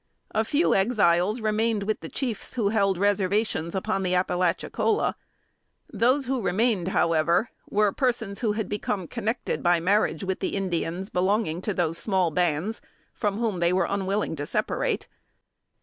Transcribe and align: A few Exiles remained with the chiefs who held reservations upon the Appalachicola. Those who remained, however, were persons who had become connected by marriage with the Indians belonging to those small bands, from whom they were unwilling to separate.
A 0.31 0.43
few 0.43 0.73
Exiles 0.73 1.41
remained 1.41 1.83
with 1.83 1.99
the 1.99 2.09
chiefs 2.09 2.55
who 2.55 2.69
held 2.69 2.97
reservations 2.97 3.75
upon 3.75 4.01
the 4.01 4.15
Appalachicola. 4.15 5.15
Those 5.93 6.25
who 6.25 6.41
remained, 6.41 6.87
however, 6.87 7.51
were 7.69 7.91
persons 7.91 8.39
who 8.39 8.53
had 8.53 8.67
become 8.67 9.05
connected 9.07 9.61
by 9.61 9.79
marriage 9.79 10.23
with 10.23 10.39
the 10.39 10.55
Indians 10.55 11.11
belonging 11.11 11.61
to 11.61 11.73
those 11.75 11.99
small 11.99 12.31
bands, 12.31 12.81
from 13.13 13.37
whom 13.37 13.59
they 13.59 13.71
were 13.71 13.85
unwilling 13.87 14.35
to 14.37 14.47
separate. 14.47 15.05